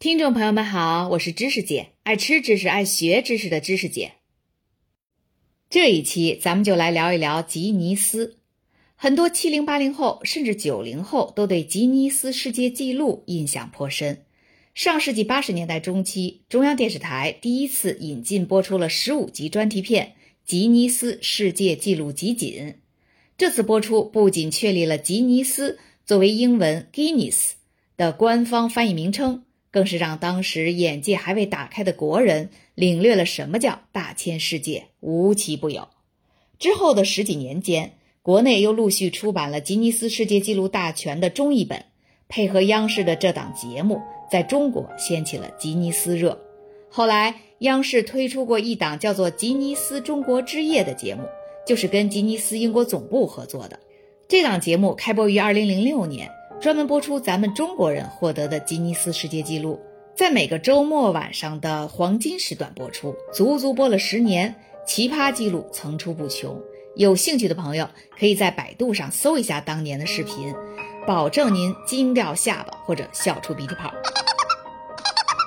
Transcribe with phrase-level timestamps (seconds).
[0.00, 4.12] 听众朋友们好，我是知识姐，爱吃知识、爱学知识的知识姐。
[5.68, 8.38] 这一期咱们就来聊一聊吉尼斯。
[8.96, 14.24] 很多七零八零后甚至九零后都对吉尼斯世界纪录印象颇深。
[14.72, 20.14] 上世纪八十年代中期，中央电视台第一次引进播出了十五集专题片
[20.50, 22.54] 《吉尼斯世界纪录集锦》。
[23.36, 27.50] 这次播出不仅确立了吉尼斯作为英文 Guinness
[27.98, 29.44] 的官方翻译名称。
[29.70, 35.88] 更是让当时眼界还未打开的国人领略了什么叫大千世界无奇不有。
[36.58, 41.84] 之后的十几年间，国内又陆续出版了《吉尼斯世界纪录大全》的中译本，
[42.28, 44.00] 配合央视的这档节目，
[44.30, 46.38] 在中国掀起了吉尼斯热。
[46.90, 51.22] 后来，央视推出过一档叫做《吉尼斯中国之夜》的节目，
[51.66, 53.78] 就是跟吉尼斯英国总部合作的。
[54.28, 56.30] 这档节目开播于二零零六年。
[56.60, 59.80] 专门播出咱们中国人获得的吉尼斯世界纪录，
[60.14, 66.60] 在每个周末晚上的黄金时段播出，足足播了十年，奇葩记录层出不穷。
[66.94, 70.54] 有兴趣的朋友可以在百度上搜一下当年的视频，
[71.06, 73.90] 保证您惊掉下巴或者笑出鼻涕泡。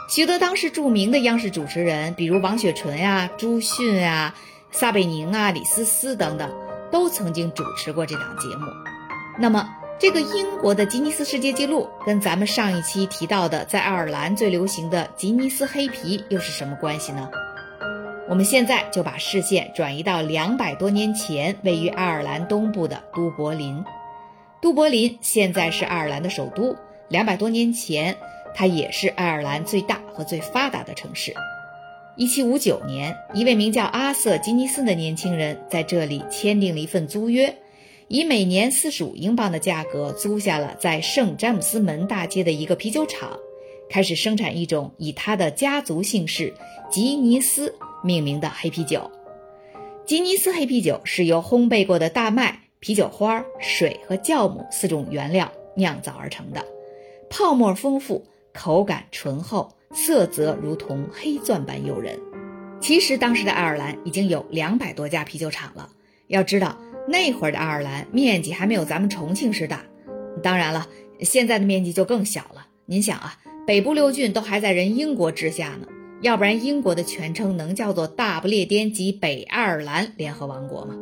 [0.10, 4.34] 许多当时著名的央视主持人，比如王雪纯呀、朱迅呀、
[4.72, 6.52] 撒贝宁啊、李思思等等，
[6.92, 8.66] 都曾经主持过这档节目。
[9.40, 9.70] 那么。
[10.04, 17.32] 这个英国的吉尼斯世界纪录跟咱们上一期提到的在爱尔兰最流行的吉尼斯黑啤又是什么关系呢？
[18.28, 23.82] 我们现在就把视线转移到两百多年前，位于爱尔兰东部的都柏林。
[24.62, 26.76] 都柏林现在是爱尔兰的首都，
[27.08, 28.18] 两百多年前，
[28.54, 31.34] 它也是爱尔兰最大和最发达的城市。
[32.18, 37.56] 一七五九年，一位名叫阿瑟·吉尼斯的年轻人在这里签订了一份租约。
[38.14, 43.36] 以每年四十五英镑的价格租下了在圣詹姆斯门大街的一个啤酒厂，
[43.90, 46.54] 开始生产一种以他的家族姓氏
[46.92, 49.10] 吉尼斯命名的黑啤酒。
[50.06, 56.64] 吉尼斯黑啤酒是由烘焙过的大麦、啤酒花、水和酵母四种原料酿造而成的，
[57.32, 58.24] 泡沫丰富，
[58.54, 62.20] 口感醇厚，色泽如同黑钻般诱人。
[62.80, 65.90] 其实当时的爱尔兰已经有两百多家啤酒厂了，
[66.28, 66.78] 要知道。
[67.08, 69.84] 那会儿的爱尔兰面积还没有咱们重庆市大，
[70.42, 70.88] 当然了，
[71.22, 72.68] 现在的面积就更小了。
[72.86, 73.38] 您想啊，
[73.68, 75.88] 北部六郡都还在人英国治下呢，
[76.22, 80.96] 要不然英国的全称能叫做大不列颠及北爱尔兰联合王国吗？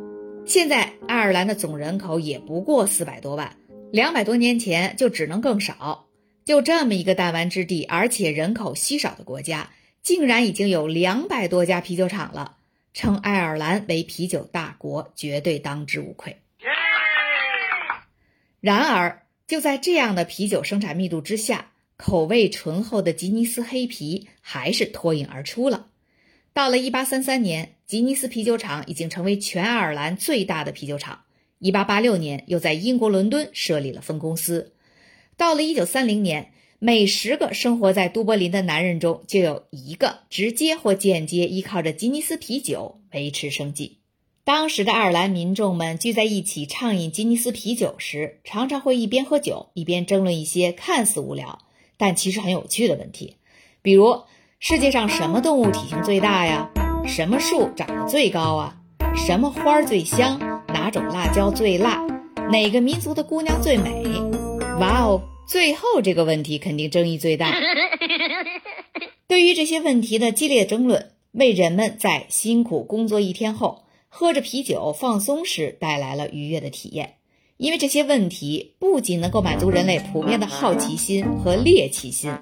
[0.44, 3.56] 现在爱尔兰的总人口也不过四百多万，
[3.92, 6.06] 两百多年前就只能更少。
[6.44, 9.70] 就这么一个弹丸之地，而且人口稀少的国家，
[10.02, 12.56] 竟然已经有两百多家啤酒厂了。
[12.94, 16.42] 称爱尔兰为啤酒大国，绝对当之无愧。
[18.60, 25.88] 然而，就在这样的啤酒生产密度之下，口味醇厚的吉尼斯黑啤还是脱颖而出了。
[26.52, 31.24] 到了1833年，吉尼斯啤酒厂已经成为全爱尔兰最大的啤酒厂。
[31.60, 34.74] 1886年，又在英国伦敦设立了分公司。
[35.36, 36.52] 到了1930年。
[36.84, 43.98] 每十个生活在都柏林的男人中，就有一个直接或间接依靠着吉尼斯啤酒维持生计。
[44.42, 51.60] 当时的爱尔兰民众们聚在一起畅饮吉尼斯啤酒时，常常会一边喝酒一边争论一些看似无聊
[51.96, 53.36] 但其实很有趣的问题，
[53.80, 54.22] 比如
[54.58, 56.68] 世界上什么动物体型最大呀？
[57.06, 58.76] 什么树长得最高啊？
[59.14, 60.36] 什么花最香？
[60.66, 62.04] 哪种辣椒最辣？
[62.50, 64.02] 哪个民族的姑娘最美？
[64.80, 65.22] 哇哦！
[65.46, 67.54] 最后这个问题肯定争议最大。
[69.28, 77.14] 对于这些问题的激烈争论，为人们在辛苦工作一天后喝着啤酒放松时带来了愉悦的体验。
[77.58, 82.32] 因为这些问题不仅能够满足人类普遍的好奇心和猎奇心，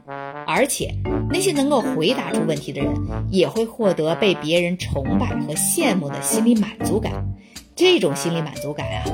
[0.47, 0.95] 而且
[1.31, 2.95] 那些能够回答出问题的人
[3.31, 7.35] 也会获得被别人崇拜和羡慕的心理满足感。
[7.77, 9.05] 这种心理满足感啊，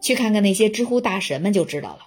[0.00, 2.06] 去看看那些知乎大神们就知道了。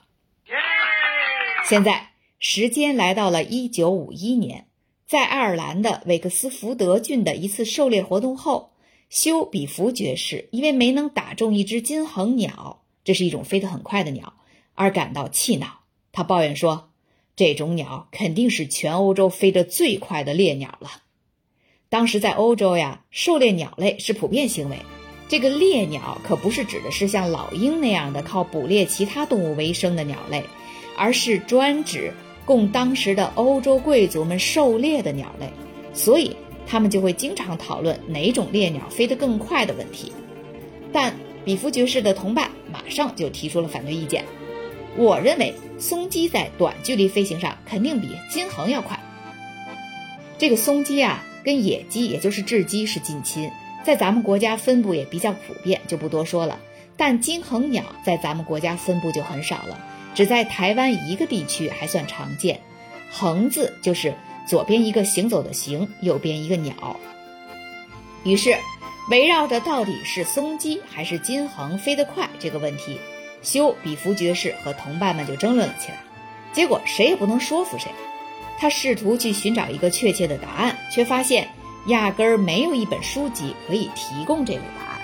[1.65, 2.09] 现在
[2.39, 4.67] 时间来到了一九五一年，
[5.07, 8.71] 在爱尔兰的韦克斯福德郡的一次狩猎活动后，
[9.09, 14.33] 休比弗爵士因为没能打中一只金衡鸟，这是一种飞得很快的鸟，
[14.75, 15.79] 而感到气恼。
[16.11, 16.89] 他抱怨说
[17.37, 21.03] ：“这种鸟肯定是全欧洲飞得最快的猎鸟了。”
[21.87, 24.79] 当时在欧洲呀，狩猎鸟类是普遍行为。
[25.29, 30.43] 这个猎鸟可不是指的是像老鹰那样的靠捕猎其他动物为生的鸟类。
[30.97, 32.13] 而是专指
[32.45, 35.49] 供当时的欧洲贵族们狩猎的鸟类，
[35.93, 36.35] 所以
[36.67, 40.11] 他们就会经常讨论哪种猎鸟飞得更快的问题。
[40.91, 41.13] 但
[41.43, 44.25] 比弗爵士的同伴马上就提出了反对意见。
[44.95, 48.99] 我认为松鸡在短距离飞行上肯定比金衡要快。
[50.37, 53.49] 这个松鸡啊，跟野鸡，也就是雉鸡是近亲，
[53.83, 56.59] 在咱们国家分布也比较普遍，就不多说了。
[56.95, 59.79] 但金衡鸟在咱们国家分布就很少了，
[60.13, 62.59] 只在台湾一个地区还算常见。
[63.11, 64.13] 衡字就是
[64.47, 66.99] 左边一个行走的行，右边一个鸟。
[68.23, 68.55] 于是，
[69.09, 72.99] 围绕着到底是松鸡还是金衡飞得快这个问题，
[73.41, 75.97] 修比弗爵士和同伴们就争论了起来。
[76.53, 77.91] 结果谁也不能说服谁。
[78.57, 81.49] 他试图去寻找一个确切的答案，却发现
[81.87, 85.01] 压根儿没有一本书籍可以提供这个答案。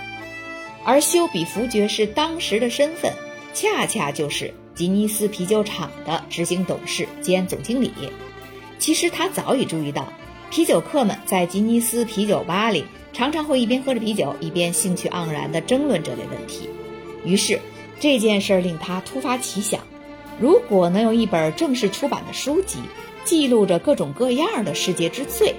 [0.86, 3.12] 而修比弗爵士当时的身份，
[3.54, 7.92] 恰恰就是吉尼斯啤酒厂的执行董事兼总经理。
[8.78, 10.14] 其实他早已注意到，
[10.52, 16.70] 啤酒客们在吉尼斯啤酒吧里常常会一边喝着啤酒，一边兴趣盎然地争论这类问题。
[17.26, 17.60] 于是
[18.00, 19.82] 这件事儿令他突发奇想：
[20.40, 22.80] 如果能有一本正式出版的书籍，
[23.26, 25.56] 记录着各种各样的世界之最，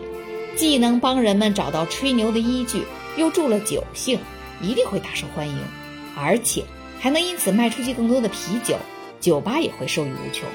[0.57, 2.85] 既能帮人们找到吹牛的依据，
[3.19, 4.19] 又助了酒兴。
[4.63, 5.59] 一定会大受欢迎，
[6.17, 6.65] 而且
[6.99, 8.79] 还能因此卖出去更多的啤酒，
[9.21, 10.49] 酒吧也会受益无穷。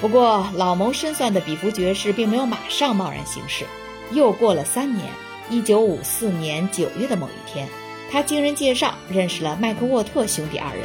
[0.00, 3.64] 不过，老谋深算的比弗爵士并没有马上贸然行事。
[4.10, 5.08] 又过了三年，
[5.48, 7.66] 一九五四年九月的某一天，
[8.10, 10.84] 他经人介绍认识了麦克沃特兄弟二人。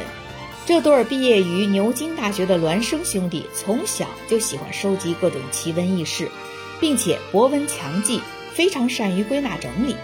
[0.64, 6.30] 这对儿毕业于牛津大学的孪生兄弟，从小就喜欢收集各种奇闻异事，
[6.80, 8.20] 并且博闻强记，
[8.54, 9.96] 非常善于归纳整理。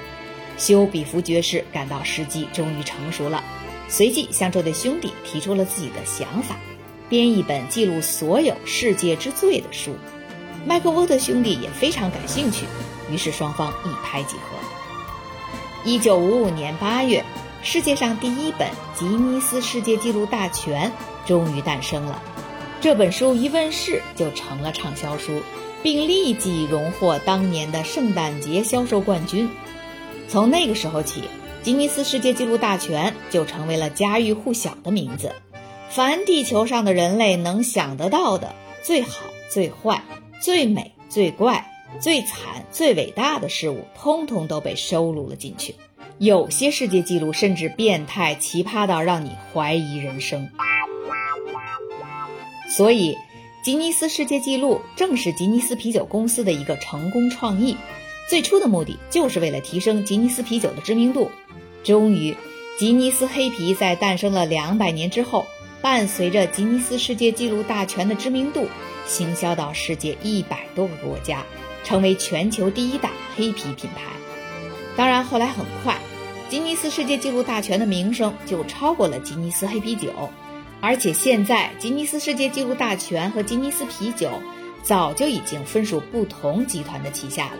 [0.58, 3.44] 修比弗爵士感到时机终于成熟了，
[3.88, 6.56] 随即向这对兄弟提出了自己的想法，
[7.08, 9.94] 编一本记录所有世界之最的书。
[10.66, 12.66] 麦克沃特兄弟也非常感兴趣，
[13.10, 14.56] 于是双方一拍即合。
[15.84, 17.24] 一九五五年八月，
[17.62, 18.68] 世界上第一本
[18.98, 20.90] 吉尼斯世界纪录大全
[21.24, 22.20] 终于诞生了。
[22.80, 25.40] 这本书一问世就成了畅销书，
[25.84, 29.48] 并立即荣获当年的圣诞节销售冠军。
[30.28, 31.22] 从那个时候起，
[31.66, 35.34] 吉尼斯世界纪录大全就成为了家喻户晓的名字。
[35.90, 38.54] 凡地球上的人类能想得到的
[38.84, 40.00] 最好、最坏、
[40.40, 41.68] 最美、最怪、
[41.98, 45.74] 最惨、最伟大的事物，通通都被收录了进去。
[46.18, 50.48] 有些世界纪录甚至变态奇葩到让你怀疑人生。
[52.76, 53.16] 所以，
[53.64, 57.76] 吉尼斯世界纪录正是吉尼斯啤酒公司的一个成功创意。
[58.30, 61.28] 最初的目的就是为了提升吉尼斯啤酒的知名度。
[61.86, 62.36] 终于，
[62.76, 65.46] 吉尼斯黑啤在诞生了两百年之后，
[65.80, 68.66] 伴随着吉尼斯世界纪录大全的知名度，
[69.06, 71.44] 行销到世界一百多个国家，
[71.84, 74.02] 成为全球第一大黑啤品牌。
[74.96, 75.96] 当然，后来很快，
[76.48, 80.10] 吉尼斯世界纪录大全的名声就超过了吉尼斯黑啤酒，
[80.80, 84.28] 而且现在吉尼斯世界纪录大全和吉尼斯啤酒
[84.82, 87.58] 早就已经分属不同集团的旗下了。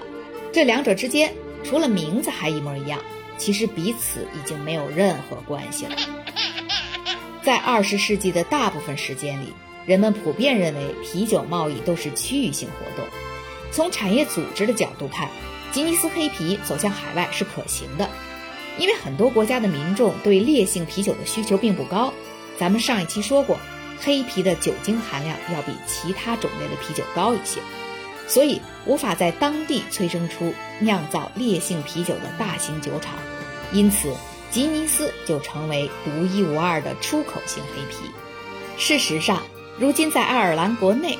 [0.52, 1.32] 这两者之间，
[1.62, 2.98] 除了名字还一模一样，
[3.38, 5.96] 其实彼此已经没有任何关系了。
[7.42, 9.52] 在二十世纪的大部分时间里，
[9.86, 13.06] 人们普遍认为啤酒贸易都是区域性活动。
[13.70, 15.28] 从产业组织的角度看，
[15.72, 18.08] 吉尼斯黑啤走向海外是可行的，
[18.78, 22.12] 因为很多国家的民众对烈性啤酒的需求并不高。
[22.58, 23.58] 咱们上一期说过，
[24.00, 27.60] 黑啤的酒精含量要比其他种类的啤酒高一些。
[28.28, 33.14] 所以无法在当地催生出酿造烈性啤酒的大型酒厂，
[33.72, 34.14] 因此
[34.50, 38.10] 吉尼斯就成为独一无二的出口型黑啤。
[38.78, 39.42] 事实上，
[39.78, 41.18] 如今在爱尔兰国内，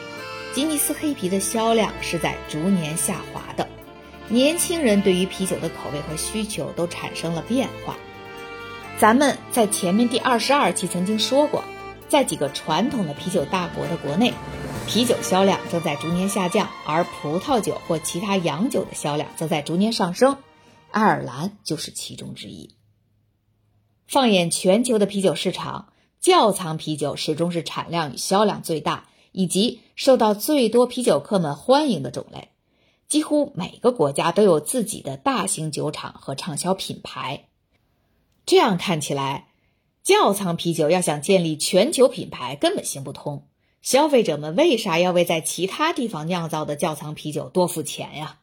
[0.52, 3.68] 吉尼斯黑啤的销量是在逐年下滑的。
[4.28, 7.96] 年轻人对于啤酒的口味和需求都产生了变化。
[8.98, 11.62] 咱们在前面第二十二期曾经说过，
[12.08, 14.34] 在几个传统的啤酒大国的国内。
[14.86, 20.38] 啤酒销量正在逐年下降，而葡萄酒或其他洋酒的销量则在逐年上升。
[20.92, 22.74] 爱尔兰就是其中之一。
[24.06, 32.48] 放眼全球的啤酒市场，窖藏啤酒始终是产量与销量最大，以及受到最多啤酒客们欢迎的种类。
[33.08, 37.46] 几乎每个国家都有自己的大型酒厂和畅销品牌。
[38.46, 39.48] 这样看起来，
[40.04, 43.46] 窖藏啤酒要想建立全球品牌，根本行不通。
[43.86, 48.40] 消费者们为啥要为在其他地方酿造的窖藏啤酒多付钱呀？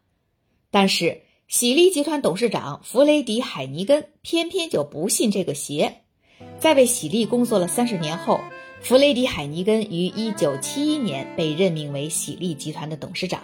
[0.71, 5.95] 但是喜力集团董事长弗雷迪海尼根偏偏就不信这个邪。
[6.59, 8.39] 在为喜力工作了三十年后，
[8.81, 13.41] 弗雷迪海尼根于一九七一年被任命为喜力集团的董事长。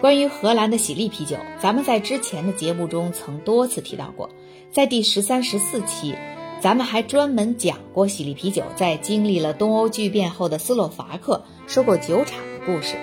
[0.00, 4.30] 关于荷兰的喜力啤酒，咱们在之前的节目中曾多次提到过，
[4.72, 6.14] 在第十三、十四期。
[6.60, 12.96] 咱们还专门讲过喜力啤酒在经历了东欧巨变后的斯洛伐克收购酒厂的故事。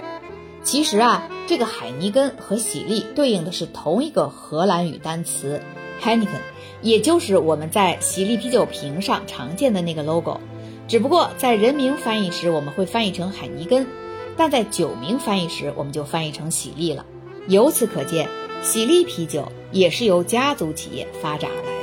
[0.63, 5.61] 其实啊，这个海尼根和喜力对应的是同一个荷兰语单词
[6.03, 6.41] Heineken，
[6.83, 10.39] 也就是我们在喜力啤酒瓶上常见的那个 logo。
[10.87, 13.87] 只不过在人名翻译时，我们会翻译成海尼根，
[14.37, 17.05] 但在酒名翻译时，我们就翻译成喜力了。
[17.47, 18.29] 由此可见，
[18.61, 21.76] 喜力啤酒也是由家族企业发展而来。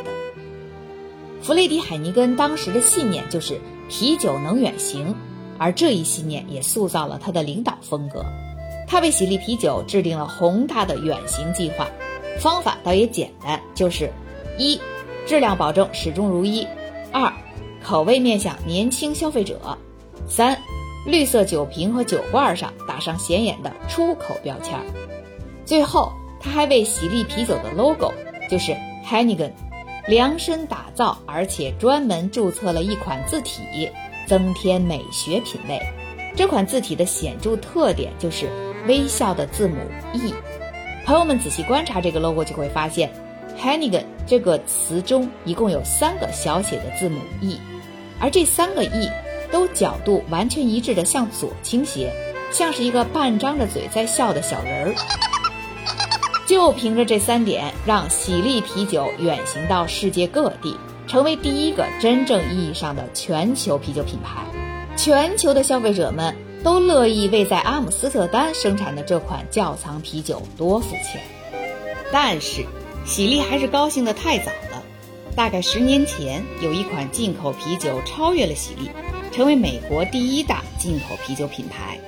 [1.45, 5.15] 弗雷迪·海尼根当时的信念就是啤酒能远行，
[5.59, 8.25] 而这一信念也塑造了他的领导风格。
[8.89, 11.87] 他为喜力啤酒制定了宏大的远行计划，
[12.41, 14.11] 方法倒也简单，就是
[14.57, 14.81] 一，
[15.27, 16.67] 质量保证始终如一；
[17.13, 17.31] 二，
[17.83, 19.57] 口味面向年轻消费者；
[20.27, 20.59] 三，
[21.07, 24.79] 绿色酒瓶和酒罐上打上显眼的出口标签。
[25.67, 26.11] 最后，
[26.41, 28.11] 他还为喜力啤酒的 logo，
[28.51, 28.75] 就是
[29.07, 29.53] Heineken，
[30.07, 33.91] 量身打造，而且专门注册了一款字体，
[34.27, 35.81] 增添美学品味。
[36.37, 38.51] 这款字体的显著特点就是
[38.87, 39.77] 微笑的字母
[40.13, 40.35] E。
[41.07, 43.11] 朋友们仔细观察这个 logo，就会发现
[43.59, 47.59] Hennigan 这个词中一共有三个小写的字母 E，
[48.21, 49.11] 而这三个 E
[49.51, 52.13] 都角度完全一致的向左倾斜，
[52.51, 54.95] 像是一个半张着嘴在笑的小人儿。
[56.47, 64.45] 就凭着这三点，让喜力啤酒远行到世界各地，成为第一个真正意义上的全球啤酒品牌。
[64.95, 71.21] 全球的消费者们都乐意为在阿姆斯特丹生产的这款窖藏啤酒多付钱。
[72.13, 72.67] 但是，
[73.07, 74.83] 喜力还是高兴的太早了。
[75.35, 78.91] 大概十年前，有一款进口啤酒超越了喜力，
[79.33, 81.99] 成为美国第一大进口啤酒品牌。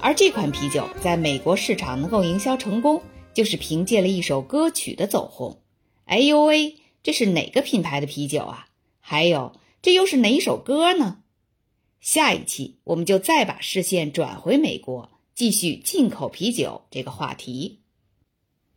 [0.00, 3.00] 而这款啤酒在美国市场能够营销成功。
[3.34, 5.62] 就是凭借了一首歌曲的走红，
[6.04, 8.66] 哎呦喂，这是哪个品牌的啤酒啊？
[9.00, 11.22] 还有，这又是哪一首歌呢？
[12.00, 17.80] 下一期我们就再把视线转回美国，继续进口啤酒这个话题。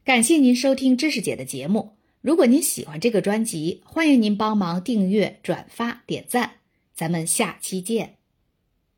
[0.04, 1.98] 感谢您收听知识姐的节目。
[2.22, 6.58] 如果您喜欢这个专辑，欢迎您帮忙订阅、转发、点赞。
[6.96, 8.18] 咱们下期见。